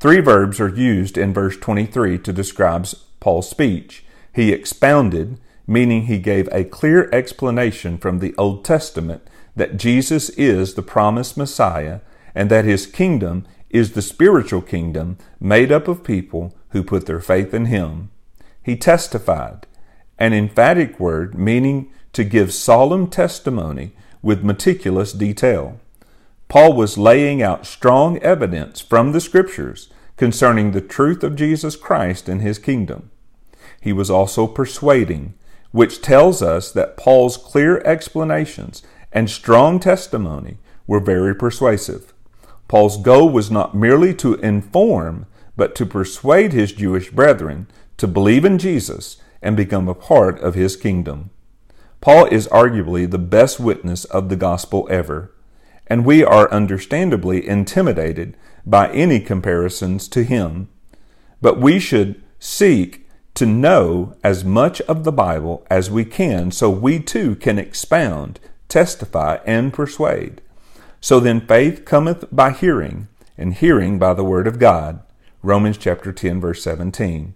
Three 0.00 0.20
verbs 0.20 0.58
are 0.60 0.68
used 0.68 1.16
in 1.16 1.32
verse 1.32 1.56
23 1.56 2.18
to 2.18 2.32
describe 2.32 2.88
Paul's 3.20 3.48
speech. 3.48 4.04
He 4.34 4.52
expounded, 4.52 5.38
meaning 5.66 6.06
he 6.06 6.18
gave 6.18 6.48
a 6.50 6.64
clear 6.64 7.08
explanation 7.12 7.98
from 7.98 8.18
the 8.18 8.34
Old 8.36 8.64
Testament 8.64 9.22
that 9.54 9.76
Jesus 9.76 10.28
is 10.30 10.74
the 10.74 10.82
promised 10.82 11.36
Messiah 11.36 12.00
and 12.34 12.50
that 12.50 12.64
his 12.64 12.86
kingdom 12.86 13.46
is 13.72 13.92
the 13.92 14.02
spiritual 14.02 14.62
kingdom 14.62 15.16
made 15.40 15.72
up 15.72 15.88
of 15.88 16.04
people 16.04 16.54
who 16.70 16.82
put 16.84 17.06
their 17.06 17.20
faith 17.20 17.52
in 17.52 17.66
him. 17.66 18.10
He 18.62 18.76
testified, 18.76 19.66
an 20.18 20.32
emphatic 20.32 21.00
word 21.00 21.36
meaning 21.36 21.90
to 22.12 22.22
give 22.22 22.52
solemn 22.52 23.08
testimony 23.08 23.92
with 24.20 24.44
meticulous 24.44 25.12
detail. 25.12 25.80
Paul 26.48 26.74
was 26.74 26.98
laying 26.98 27.42
out 27.42 27.66
strong 27.66 28.18
evidence 28.18 28.80
from 28.80 29.12
the 29.12 29.20
Scriptures 29.20 29.88
concerning 30.18 30.70
the 30.70 30.82
truth 30.82 31.24
of 31.24 31.34
Jesus 31.34 31.74
Christ 31.74 32.28
and 32.28 32.42
his 32.42 32.58
kingdom. 32.58 33.10
He 33.80 33.92
was 33.92 34.10
also 34.10 34.46
persuading, 34.46 35.34
which 35.70 36.02
tells 36.02 36.42
us 36.42 36.70
that 36.72 36.98
Paul's 36.98 37.38
clear 37.38 37.78
explanations 37.80 38.82
and 39.10 39.30
strong 39.30 39.80
testimony 39.80 40.58
were 40.86 41.00
very 41.00 41.34
persuasive. 41.34 42.12
Paul's 42.72 42.96
goal 42.96 43.28
was 43.28 43.50
not 43.50 43.74
merely 43.74 44.14
to 44.14 44.32
inform, 44.36 45.26
but 45.58 45.74
to 45.74 45.84
persuade 45.84 46.54
his 46.54 46.72
Jewish 46.72 47.10
brethren 47.10 47.66
to 47.98 48.08
believe 48.08 48.46
in 48.46 48.56
Jesus 48.56 49.18
and 49.42 49.54
become 49.54 49.90
a 49.90 49.94
part 49.94 50.40
of 50.40 50.54
his 50.54 50.74
kingdom. 50.74 51.28
Paul 52.00 52.24
is 52.28 52.48
arguably 52.48 53.04
the 53.10 53.18
best 53.18 53.60
witness 53.60 54.06
of 54.06 54.30
the 54.30 54.36
gospel 54.36 54.88
ever, 54.90 55.34
and 55.86 56.06
we 56.06 56.24
are 56.24 56.50
understandably 56.50 57.46
intimidated 57.46 58.38
by 58.64 58.90
any 58.90 59.20
comparisons 59.20 60.08
to 60.08 60.24
him. 60.24 60.70
But 61.42 61.60
we 61.60 61.78
should 61.78 62.22
seek 62.38 63.06
to 63.34 63.44
know 63.44 64.16
as 64.24 64.46
much 64.46 64.80
of 64.88 65.04
the 65.04 65.12
Bible 65.12 65.66
as 65.68 65.90
we 65.90 66.06
can 66.06 66.50
so 66.50 66.70
we 66.70 67.00
too 67.00 67.36
can 67.36 67.58
expound, 67.58 68.40
testify, 68.70 69.40
and 69.44 69.74
persuade. 69.74 70.40
So 71.02 71.18
then 71.18 71.40
faith 71.40 71.84
cometh 71.84 72.26
by 72.30 72.52
hearing, 72.52 73.08
and 73.36 73.54
hearing 73.54 73.98
by 73.98 74.14
the 74.14 74.22
word 74.22 74.46
of 74.46 74.60
God. 74.60 75.00
Romans 75.42 75.76
chapter 75.76 76.12
10 76.12 76.40
verse 76.40 76.62
17. 76.62 77.34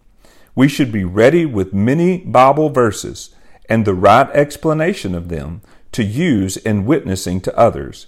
We 0.55 0.69
should 0.69 0.93
be 0.93 1.03
ready 1.03 1.45
with 1.45 1.75
many 1.75 2.19
Bible 2.19 2.71
verses 2.71 3.35
and 3.69 3.85
the 3.85 3.93
right 3.93 4.31
explanation 4.31 5.17
of 5.17 5.31
them 5.31 5.63
to 5.91 6.05
use 6.05 6.57
in 6.57 6.87
witnessing 6.87 7.41
to 7.41 7.59
others. 7.59 8.07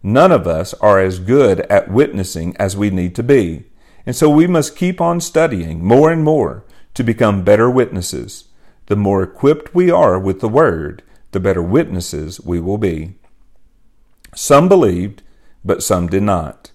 None 0.00 0.30
of 0.30 0.46
us 0.46 0.74
are 0.74 1.00
as 1.00 1.18
good 1.18 1.62
at 1.62 1.90
witnessing 1.90 2.56
as 2.58 2.76
we 2.76 2.90
need 2.90 3.16
to 3.16 3.24
be, 3.24 3.64
and 4.06 4.14
so 4.14 4.30
we 4.30 4.46
must 4.46 4.76
keep 4.76 5.00
on 5.00 5.20
studying 5.20 5.84
more 5.84 6.12
and 6.12 6.22
more 6.22 6.64
to 6.94 7.02
become 7.02 7.42
better 7.42 7.68
witnesses. 7.68 8.44
The 8.86 8.94
more 8.94 9.24
equipped 9.24 9.74
we 9.74 9.90
are 9.90 10.20
with 10.20 10.38
the 10.38 10.48
Word, 10.48 11.02
the 11.32 11.40
better 11.40 11.62
witnesses 11.62 12.40
we 12.40 12.60
will 12.60 12.78
be. 12.78 13.16
Some 14.34 14.68
believed, 14.68 15.22
but 15.64 15.82
some 15.82 16.08
did 16.08 16.22
not. 16.22 16.70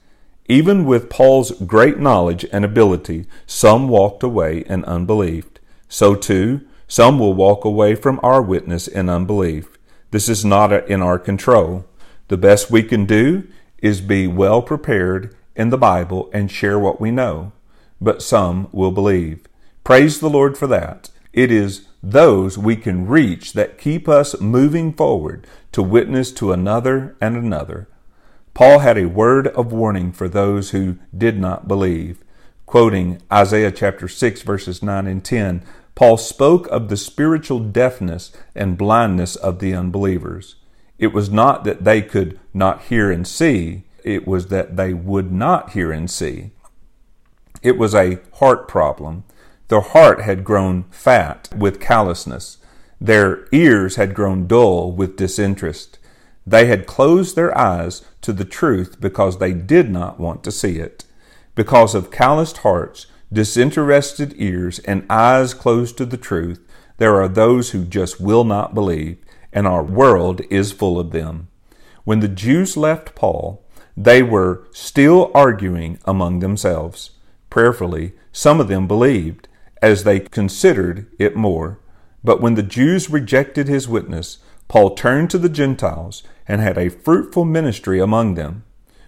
Even 0.47 0.85
with 0.85 1.09
Paul's 1.09 1.51
great 1.51 2.00
knowledge 2.00 2.45
and 2.51 2.63
ability, 2.63 3.25
some 3.47 3.89
walked 3.89 4.21
away 4.21 4.59
in 4.67 4.85
unbelief. 4.85 5.45
So 5.89 6.15
too, 6.15 6.62
some 6.88 7.17
will 7.17 7.33
walk 7.33 7.65
away 7.65 7.95
from 7.95 8.19
our 8.21 8.41
witness 8.41 8.88
in 8.88 9.09
unbelief. 9.09 9.77
This 10.12 10.29
is 10.29 10.45
not 10.45 10.71
in 10.88 11.01
our 11.01 11.17
control. 11.17 11.85
The 12.27 12.38
best 12.38 12.69
we 12.69 12.83
can 12.83 13.05
do 13.05 13.47
is 13.79 14.01
be 14.01 14.27
well 14.27 14.62
prepared 14.62 15.35
in 15.55 15.69
the 15.69 15.77
Bible 15.77 16.29
and 16.33 16.51
share 16.51 16.77
what 16.77 17.01
we 17.01 17.12
know. 17.12 17.51
But 18.00 18.21
some 18.21 18.67
will 18.71 18.91
believe. 18.91 19.47
Praise 19.83 20.19
the 20.19 20.29
Lord 20.29 20.57
for 20.57 20.67
that. 20.67 21.09
It 21.36 21.51
is 21.51 21.88
those 22.01 22.58
we 22.58 22.77
can 22.77 23.08
reach 23.08 23.51
that 23.54 23.77
keep 23.77 24.08
us 24.08 24.39
moving 24.39 24.94
forward 24.94 25.46
to 25.74 25.84
witness 25.84 26.32
to 26.32 26.54
another 26.54 27.18
and 27.20 27.36
another. 27.36 27.89
Paul 28.54 28.80
had 28.80 28.98
a 28.98 29.10
word 29.10 29.48
of 29.48 29.74
warning 29.74 30.13
for 30.13 30.30
those 30.30 30.70
who 30.70 30.98
did 31.15 31.38
not 31.38 31.68
believe. 31.68 32.24
Quoting 32.65 33.22
Isaiah 33.30 33.74
chapter 33.74 34.08
6 34.08 34.44
verses 34.44 34.82
9 34.82 35.08
and 35.08 35.25
10, 35.25 35.62
Paul 35.94 36.15
spoke 36.15 36.68
of 36.68 36.88
the 36.88 36.96
spiritual 36.96 37.60
deafness 37.60 38.32
and 38.56 38.77
blindness 38.77 39.36
of 39.36 39.60
the 39.60 39.75
unbelievers. 39.75 40.56
It 40.98 41.08
was 41.08 41.30
not 41.30 41.65
that 41.65 41.84
they 41.84 42.01
could 42.01 42.39
not 42.54 42.84
hear 42.84 43.12
and 43.12 43.27
see, 43.27 43.84
it 44.06 44.25
was 44.25 44.48
that 44.48 44.77
they 44.77 44.94
would 44.94 45.34
not 45.34 45.72
hear 45.72 45.92
and 45.92 46.10
see. 46.10 46.51
It 47.62 47.77
was 47.77 47.94
a 47.94 48.20
heart 48.36 48.70
problem. 48.70 49.25
Their 49.67 49.81
heart 49.81 50.22
had 50.22 50.43
grown 50.43 50.84
fat 50.91 51.50
with 51.55 51.79
callousness. 51.79 52.57
Their 53.01 53.48
ears 53.51 53.95
had 53.95 54.13
grown 54.13 54.48
dull 54.48 54.91
with 54.91 55.17
disinterest. 55.17 55.98
They 56.45 56.67
had 56.67 56.86
closed 56.86 57.36
their 57.36 57.57
eyes 57.57 58.03
to 58.22 58.31
the 58.31 58.45
truth 58.45 59.01
because 59.01 59.39
they 59.39 59.53
did 59.53 59.89
not 59.89 60.19
want 60.19 60.43
to 60.43 60.51
see 60.51 60.77
it. 60.77 61.05
Because 61.55 61.95
of 61.95 62.12
calloused 62.12 62.57
hearts, 62.57 63.07
disinterested 63.34 64.34
ears, 64.38 64.79
and 64.79 65.05
eyes 65.10 65.53
closed 65.53 65.98
to 65.98 66.05
the 66.05 66.17
truth, 66.17 66.60
there 66.98 67.19
are 67.22 67.27
those 67.27 67.72
who 67.72 67.86
just 67.86 68.22
will 68.22 68.43
not 68.43 68.74
believe, 68.75 69.17
and 69.51 69.65
our 69.67 69.84
world 69.84 70.41
is 70.50 70.72
full 70.72 71.00
of 71.00 71.12
them. 71.12 71.48
When 72.03 72.19
the 72.19 72.27
Jews 72.27 72.77
left 72.77 73.15
Paul, 73.15 73.63
they 73.98 74.22
were 74.22 74.67
still 74.72 75.31
arguing 75.34 75.98
among 76.05 76.39
themselves. 76.39 77.12
Prayerfully, 77.50 78.13
some 78.31 78.60
of 78.60 78.67
them 78.67 78.88
believed, 78.88 79.48
as 79.82 80.03
they 80.03 80.20
considered 80.20 81.08
it 81.20 81.36
more. 81.36 81.79
But 82.24 82.41
when 82.41 82.55
the 82.55 82.63
Jews 82.63 83.10
rejected 83.10 83.67
his 83.67 83.88
witness, 83.88 84.39
Paul 84.67 84.96
turned 84.96 85.29
to 85.29 85.38
the 85.38 85.50
Gentiles 85.50 86.24
and 86.48 86.62
had 86.62 86.77
a 86.77 86.89
fruitful 86.89 87.46
ministry 87.46 88.00
among 88.00 88.36
them. 88.36 88.63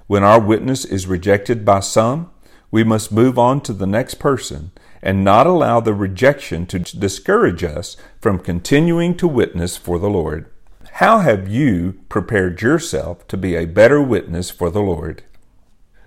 When 0.06 0.24
our 0.24 0.40
witness 0.40 0.86
is 0.86 1.08
rejected 1.08 1.66
by 1.66 1.80
some, 1.82 2.32
we 2.70 2.84
must 2.84 3.12
move 3.12 3.40
on 3.40 3.62
to 3.62 3.74
the 3.74 3.88
next 3.88 4.16
person 4.16 4.72
and 5.02 5.24
not 5.24 5.48
allow 5.48 5.80
the 5.80 5.94
rejection 5.94 6.66
to 6.68 6.80
discourage 6.80 7.64
us 7.64 7.98
from 8.20 8.40
continuing 8.40 9.16
to 9.18 9.28
witness 9.28 9.78
for 9.78 10.00
the 10.00 10.10
Lord. 10.10 10.52
How 10.94 11.20
have 11.20 11.48
you 11.48 12.00
prepared 12.10 12.62
yourself 12.62 13.28
to 13.28 13.38
be 13.38 13.56
a 13.56 13.66
better 13.66 14.02
witness 14.02 14.50
for 14.50 14.70
the 14.70 14.82
Lord? 14.82 15.24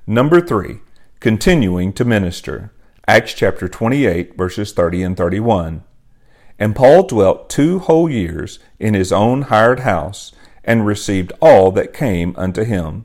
Number 0.07 0.41
three, 0.41 0.81
continuing 1.21 1.93
to 1.95 2.05
minister. 2.05 2.73
Acts 3.11 3.35
chapter 3.35 3.67
28, 3.67 4.37
verses 4.37 4.73
30 4.73 5.03
and 5.03 5.17
31. 5.17 5.83
And 6.61 6.77
Paul 6.77 7.03
dwelt 7.03 7.51
two 7.51 7.81
whole 7.81 8.09
years 8.09 8.61
in 8.79 8.95
his 8.95 9.11
own 9.11 9.43
hired 9.43 9.81
house 9.81 10.31
and 10.63 10.87
received 10.87 11.33
all 11.41 11.73
that 11.73 11.93
came 11.93 12.37
unto 12.39 12.63
him, 12.63 13.05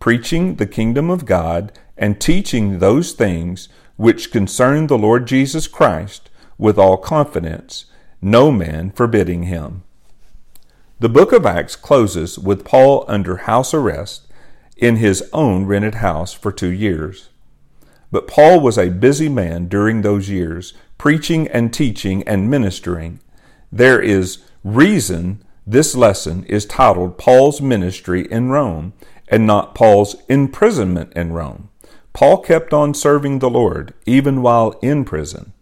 preaching 0.00 0.54
the 0.54 0.64
kingdom 0.64 1.10
of 1.10 1.26
God 1.26 1.70
and 1.98 2.18
teaching 2.18 2.78
those 2.78 3.12
things 3.12 3.68
which 3.96 4.32
concern 4.32 4.86
the 4.86 4.96
Lord 4.96 5.26
Jesus 5.26 5.68
Christ 5.68 6.30
with 6.56 6.78
all 6.78 6.96
confidence, 6.96 7.84
no 8.22 8.50
man 8.50 8.90
forbidding 8.90 9.42
him. 9.42 9.82
The 10.98 11.10
book 11.10 11.30
of 11.30 11.44
Acts 11.44 11.76
closes 11.76 12.38
with 12.38 12.64
Paul 12.64 13.04
under 13.06 13.36
house 13.36 13.74
arrest 13.74 14.32
in 14.78 14.96
his 14.96 15.28
own 15.30 15.66
rented 15.66 15.96
house 15.96 16.32
for 16.32 16.52
two 16.52 16.72
years. 16.72 17.28
But 18.12 18.28
Paul 18.28 18.60
was 18.60 18.78
a 18.78 18.90
busy 18.90 19.28
man 19.28 19.66
during 19.66 20.02
those 20.02 20.28
years, 20.28 20.74
preaching 20.98 21.48
and 21.48 21.72
teaching 21.72 22.22
and 22.28 22.48
ministering. 22.48 23.18
There 23.72 24.00
is 24.00 24.38
reason 24.62 25.42
this 25.66 25.94
lesson 25.94 26.44
is 26.44 26.66
titled 26.66 27.18
Paul's 27.18 27.62
Ministry 27.62 28.30
in 28.30 28.50
Rome 28.50 28.92
and 29.28 29.46
not 29.46 29.74
Paul's 29.74 30.16
imprisonment 30.28 31.12
in 31.14 31.32
Rome. 31.32 31.70
Paul 32.12 32.42
kept 32.42 32.74
on 32.74 32.92
serving 32.92 33.38
the 33.38 33.48
Lord 33.48 33.94
even 34.04 34.42
while 34.42 34.78
in 34.82 35.04
prison. 35.04 35.54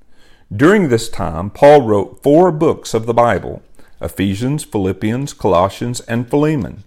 During 0.55 0.89
this 0.89 1.09
time, 1.09 1.51
Paul 1.51 1.83
wrote 1.83 2.23
four 2.25 2.51
books 2.51 2.95
of 2.95 3.07
the 3.07 3.15
Bible 3.15 3.63
Ephesians, 4.01 4.65
Philippians, 4.65 5.35
Colossians, 5.35 6.01
and 6.01 6.29
Philemon. 6.29 6.83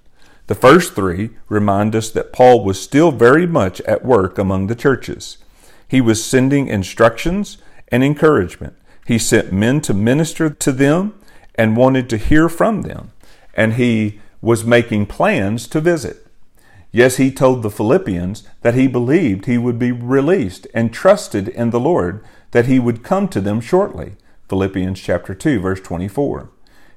The 0.47 0.55
first 0.55 0.93
three 0.93 1.29
remind 1.47 1.95
us 1.95 2.09
that 2.09 2.33
Paul 2.33 2.65
was 2.65 2.81
still 2.81 3.11
very 3.11 3.47
much 3.47 3.79
at 3.81 4.03
work 4.03 4.37
among 4.37 4.67
the 4.67 4.75
churches. 4.75 5.37
He 5.93 6.01
was 6.01 6.25
sending 6.25 6.69
instructions 6.69 7.59
and 7.89 8.03
encouragement. 8.03 8.75
He 9.05 9.19
sent 9.19 9.53
men 9.53 9.79
to 9.81 9.93
minister 9.93 10.49
to 10.49 10.71
them 10.71 11.13
and 11.53 11.77
wanted 11.77 12.09
to 12.09 12.17
hear 12.17 12.49
from 12.49 12.81
them, 12.81 13.11
and 13.53 13.73
he 13.73 14.19
was 14.41 14.65
making 14.65 15.05
plans 15.05 15.67
to 15.67 15.79
visit. 15.79 16.25
Yes, 16.91 17.17
he 17.17 17.29
told 17.29 17.61
the 17.61 17.69
Philippians 17.69 18.41
that 18.63 18.73
he 18.73 18.87
believed 18.87 19.45
he 19.45 19.59
would 19.59 19.77
be 19.77 19.91
released 19.91 20.65
and 20.73 20.91
trusted 20.91 21.47
in 21.47 21.69
the 21.69 21.79
Lord 21.79 22.25
that 22.53 22.65
he 22.65 22.79
would 22.79 23.03
come 23.03 23.27
to 23.27 23.39
them 23.39 23.61
shortly. 23.61 24.13
Philippians 24.49 24.99
chapter 24.99 25.35
2 25.35 25.59
verse 25.59 25.81
24. 25.81 26.49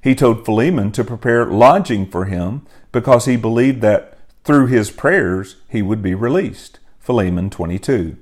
He 0.03 0.15
told 0.15 0.47
Philemon 0.47 0.91
to 0.93 1.05
prepare 1.05 1.45
lodging 1.45 2.07
for 2.07 2.25
him 2.25 2.63
because 2.93 3.27
he 3.27 3.37
believed 3.37 3.83
that 3.83 4.17
through 4.43 4.69
his 4.69 4.91
prayers 4.91 5.57
he 5.69 5.83
would 5.83 6.01
be 6.01 6.15
released. 6.15 6.79
Philemon 6.99 7.51
22. 7.51 8.17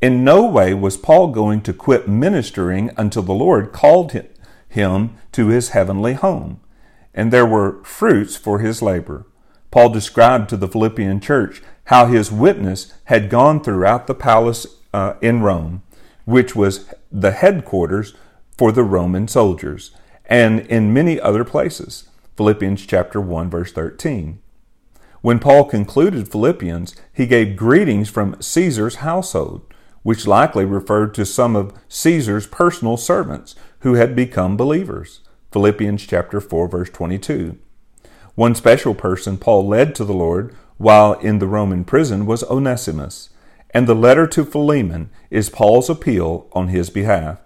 In 0.00 0.24
no 0.24 0.44
way 0.44 0.74
was 0.74 0.98
Paul 0.98 1.28
going 1.28 1.62
to 1.62 1.72
quit 1.72 2.06
ministering 2.06 2.90
until 2.98 3.22
the 3.22 3.32
Lord 3.32 3.72
called 3.72 4.12
him 4.68 5.16
to 5.32 5.48
his 5.48 5.70
heavenly 5.70 6.12
home, 6.12 6.60
and 7.14 7.32
there 7.32 7.46
were 7.46 7.82
fruits 7.82 8.36
for 8.36 8.58
his 8.58 8.82
labor. 8.82 9.26
Paul 9.70 9.88
described 9.88 10.50
to 10.50 10.56
the 10.56 10.68
Philippian 10.68 11.20
church 11.20 11.62
how 11.84 12.06
his 12.06 12.30
witness 12.30 12.92
had 13.04 13.30
gone 13.30 13.62
throughout 13.62 14.06
the 14.06 14.14
palace 14.14 14.66
uh, 14.92 15.14
in 15.22 15.40
Rome, 15.40 15.82
which 16.26 16.54
was 16.54 16.86
the 17.10 17.32
headquarters 17.32 18.14
for 18.58 18.72
the 18.72 18.84
Roman 18.84 19.28
soldiers, 19.28 19.92
and 20.26 20.60
in 20.60 20.92
many 20.92 21.18
other 21.18 21.44
places. 21.44 22.08
Philippians 22.36 22.84
chapter 22.84 23.18
1 23.20 23.48
verse 23.48 23.72
13. 23.72 24.40
When 25.22 25.38
Paul 25.38 25.64
concluded 25.64 26.30
Philippians, 26.30 26.94
he 27.12 27.26
gave 27.26 27.56
greetings 27.56 28.08
from 28.08 28.40
Caesar's 28.40 28.96
household, 28.96 29.65
which 30.06 30.24
likely 30.24 30.64
referred 30.64 31.12
to 31.12 31.26
some 31.26 31.56
of 31.56 31.72
Caesar's 31.88 32.46
personal 32.46 32.96
servants 32.96 33.56
who 33.80 33.94
had 33.94 34.14
become 34.14 34.56
believers. 34.56 35.18
Philippians 35.50 36.06
chapter 36.06 36.40
4 36.40 36.68
verse 36.68 36.90
22. 36.90 37.58
One 38.36 38.54
special 38.54 38.94
person 38.94 39.36
Paul 39.36 39.66
led 39.66 39.96
to 39.96 40.04
the 40.04 40.14
Lord 40.14 40.54
while 40.76 41.14
in 41.14 41.40
the 41.40 41.48
Roman 41.48 41.84
prison 41.84 42.24
was 42.24 42.44
Onesimus, 42.44 43.30
and 43.70 43.88
the 43.88 43.96
letter 43.96 44.28
to 44.28 44.44
Philemon 44.44 45.10
is 45.28 45.50
Paul's 45.50 45.90
appeal 45.90 46.46
on 46.52 46.68
his 46.68 46.88
behalf. 46.88 47.40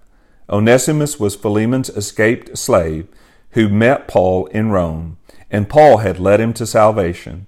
Onesimus 0.51 1.19
was 1.19 1.37
Philemon's 1.37 1.89
escaped 1.89 2.59
slave 2.59 3.09
who 3.53 3.71
met 3.71 4.07
Paul 4.07 4.45
in 4.49 4.71
Rome, 4.71 5.17
and 5.51 5.71
Paul 5.71 5.99
had 5.99 6.21
led 6.21 6.43
him 6.43 6.53
to 6.53 6.67
salvation. 6.67 7.47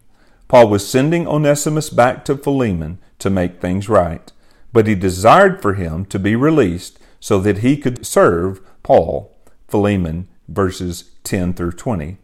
Paul 0.48 0.68
was 0.68 0.88
sending 0.88 1.28
Onesimus 1.28 1.90
back 1.90 2.24
to 2.24 2.34
Philemon 2.34 2.98
to 3.18 3.28
make 3.28 3.60
things 3.60 3.90
right, 3.90 4.32
but 4.72 4.86
he 4.86 4.94
desired 4.94 5.60
for 5.60 5.74
him 5.74 6.04
to 6.06 6.18
be 6.18 6.34
released 6.34 6.98
so 7.20 7.38
that 7.40 7.58
he 7.58 7.76
could 7.76 8.06
serve 8.06 8.60
Paul. 8.82 9.36
Philemon 9.68 10.28
verses 10.48 11.12
10 11.24 11.54
through 11.54 11.72
20. 11.72 12.18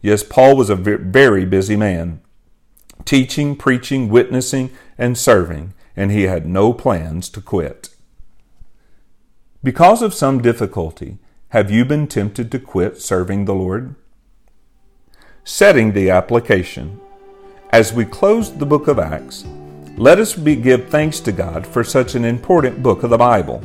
Yes, 0.00 0.22
Paul 0.22 0.56
was 0.56 0.70
a 0.70 0.76
very 0.76 1.44
busy 1.44 1.76
man, 1.76 2.20
teaching, 3.04 3.56
preaching, 3.56 4.08
witnessing, 4.08 4.70
and 4.98 5.16
serving, 5.16 5.72
and 5.96 6.12
he 6.12 6.24
had 6.24 6.46
no 6.46 6.72
plans 6.72 7.28
to 7.30 7.40
quit. 7.40 7.90
Because 9.62 10.02
of 10.02 10.14
some 10.14 10.42
difficulty, 10.42 11.18
have 11.48 11.70
you 11.70 11.84
been 11.84 12.06
tempted 12.06 12.52
to 12.52 12.58
quit 12.58 13.00
serving 13.00 13.46
the 13.46 13.54
Lord? 13.54 13.94
Setting 15.44 15.92
the 15.92 16.10
application. 16.10 17.00
As 17.70 17.92
we 17.92 18.04
close 18.04 18.52
the 18.58 18.66
book 18.66 18.86
of 18.86 18.98
Acts, 18.98 19.44
let 19.98 20.18
us 20.18 20.34
be, 20.34 20.56
give 20.56 20.88
thanks 20.88 21.20
to 21.20 21.32
God 21.32 21.66
for 21.66 21.82
such 21.82 22.14
an 22.14 22.24
important 22.24 22.82
book 22.82 23.02
of 23.02 23.10
the 23.10 23.16
Bible. 23.18 23.62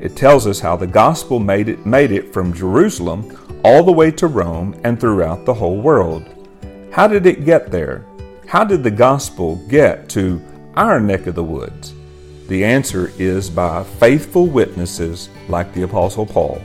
It 0.00 0.14
tells 0.14 0.46
us 0.46 0.60
how 0.60 0.76
the 0.76 0.86
gospel 0.86 1.40
made 1.40 1.68
it, 1.68 1.84
made 1.84 2.12
it 2.12 2.32
from 2.32 2.52
Jerusalem 2.52 3.36
all 3.64 3.82
the 3.82 3.92
way 3.92 4.12
to 4.12 4.28
Rome 4.28 4.78
and 4.84 5.00
throughout 5.00 5.44
the 5.44 5.54
whole 5.54 5.80
world. 5.80 6.24
How 6.92 7.08
did 7.08 7.26
it 7.26 7.44
get 7.44 7.72
there? 7.72 8.06
How 8.46 8.62
did 8.62 8.84
the 8.84 8.90
gospel 8.92 9.56
get 9.68 10.08
to 10.10 10.40
our 10.76 11.00
neck 11.00 11.26
of 11.26 11.34
the 11.34 11.42
woods? 11.42 11.94
The 12.46 12.64
answer 12.64 13.10
is 13.18 13.50
by 13.50 13.82
faithful 13.82 14.46
witnesses 14.46 15.30
like 15.48 15.74
the 15.74 15.82
Apostle 15.82 16.26
Paul. 16.26 16.62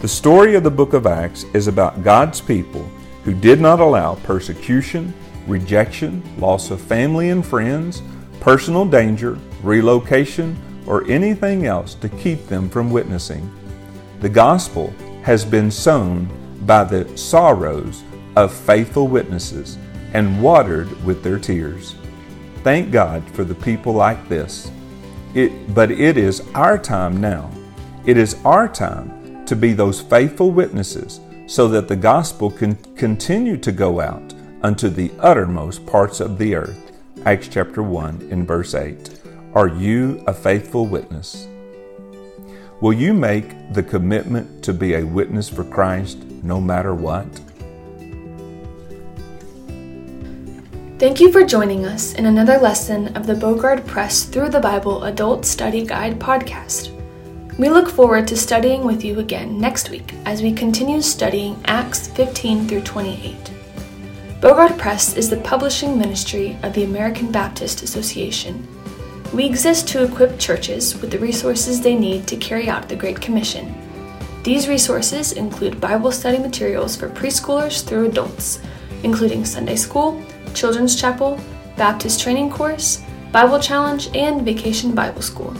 The 0.00 0.08
story 0.08 0.56
of 0.56 0.62
the 0.62 0.70
book 0.70 0.92
of 0.92 1.06
Acts 1.06 1.44
is 1.54 1.68
about 1.68 2.04
God's 2.04 2.40
people 2.42 2.82
who 3.24 3.32
did 3.32 3.62
not 3.62 3.80
allow 3.80 4.16
persecution, 4.16 5.14
rejection, 5.50 6.22
loss 6.38 6.70
of 6.70 6.80
family 6.80 7.30
and 7.30 7.44
friends, 7.44 8.02
personal 8.40 8.84
danger, 8.84 9.38
relocation, 9.62 10.56
or 10.86 11.04
anything 11.10 11.66
else 11.66 11.94
to 11.96 12.08
keep 12.08 12.46
them 12.46 12.68
from 12.68 12.90
witnessing. 12.90 13.48
The 14.20 14.28
gospel 14.28 14.94
has 15.22 15.44
been 15.44 15.70
sown 15.70 16.28
by 16.62 16.84
the 16.84 17.16
sorrows 17.16 18.02
of 18.36 18.52
faithful 18.52 19.08
witnesses 19.08 19.76
and 20.14 20.42
watered 20.42 20.90
with 21.04 21.22
their 21.22 21.38
tears. 21.38 21.94
Thank 22.62 22.90
God 22.90 23.28
for 23.30 23.44
the 23.44 23.54
people 23.54 23.92
like 23.92 24.28
this. 24.28 24.70
It, 25.34 25.74
but 25.74 25.90
it 25.90 26.16
is 26.16 26.42
our 26.54 26.78
time 26.78 27.20
now. 27.20 27.50
It 28.06 28.16
is 28.16 28.36
our 28.44 28.68
time 28.68 29.44
to 29.46 29.54
be 29.54 29.72
those 29.72 30.00
faithful 30.00 30.50
witnesses 30.50 31.20
so 31.46 31.68
that 31.68 31.88
the 31.88 31.96
gospel 31.96 32.50
can 32.50 32.74
continue 32.94 33.56
to 33.58 33.72
go 33.72 34.00
out 34.00 34.29
unto 34.62 34.88
the 34.88 35.10
uttermost 35.18 35.86
parts 35.86 36.20
of 36.20 36.38
the 36.38 36.54
earth. 36.54 36.92
Acts 37.24 37.48
chapter 37.48 37.82
1 37.82 38.28
in 38.30 38.46
verse 38.46 38.74
8. 38.74 39.20
Are 39.54 39.68
you 39.68 40.22
a 40.26 40.32
faithful 40.32 40.86
witness? 40.86 41.46
Will 42.80 42.92
you 42.92 43.12
make 43.12 43.74
the 43.74 43.82
commitment 43.82 44.64
to 44.64 44.72
be 44.72 44.94
a 44.94 45.04
witness 45.04 45.48
for 45.48 45.64
Christ 45.64 46.18
no 46.42 46.60
matter 46.60 46.94
what? 46.94 47.28
Thank 50.98 51.20
you 51.20 51.32
for 51.32 51.44
joining 51.44 51.84
us 51.84 52.14
in 52.14 52.26
another 52.26 52.58
lesson 52.58 53.16
of 53.16 53.26
the 53.26 53.34
Bogard 53.34 53.86
Press 53.86 54.24
Through 54.24 54.50
the 54.50 54.60
Bible 54.60 55.04
Adult 55.04 55.44
Study 55.44 55.84
Guide 55.84 56.18
podcast. 56.18 56.96
We 57.58 57.68
look 57.68 57.90
forward 57.90 58.26
to 58.28 58.36
studying 58.36 58.84
with 58.84 59.04
you 59.04 59.18
again 59.18 59.60
next 59.60 59.90
week 59.90 60.14
as 60.24 60.40
we 60.40 60.52
continue 60.52 61.02
studying 61.02 61.60
Acts 61.66 62.08
15 62.08 62.66
through 62.68 62.82
28. 62.82 63.59
Bogard 64.40 64.78
Press 64.78 65.16
is 65.16 65.30
the 65.30 65.36
publishing 65.36 65.98
ministry 65.98 66.58
of 66.62 66.72
the 66.72 66.84
American 66.84 67.30
Baptist 67.30 67.82
Association 67.82 68.66
we 69.32 69.44
exist 69.44 69.86
to 69.88 70.02
equip 70.02 70.38
churches 70.40 71.00
with 71.00 71.12
the 71.12 71.18
resources 71.18 71.80
they 71.80 71.94
need 71.94 72.26
to 72.26 72.36
carry 72.36 72.68
out 72.68 72.88
the 72.88 72.96
Great 72.96 73.20
Commission. 73.20 73.72
These 74.42 74.68
resources 74.68 75.32
include 75.32 75.80
Bible 75.80 76.10
study 76.10 76.38
materials 76.38 76.96
for 76.96 77.08
preschoolers 77.08 77.84
through 77.84 78.08
adults, 78.08 78.60
including 79.04 79.44
Sunday 79.44 79.76
School, 79.76 80.20
Children's 80.52 81.00
Chapel, 81.00 81.38
Baptist 81.76 82.20
Training 82.20 82.50
Course, 82.50 83.02
Bible 83.30 83.60
Challenge, 83.60 84.08
and 84.16 84.42
Vacation 84.42 84.94
Bible 84.94 85.22
School. 85.22 85.54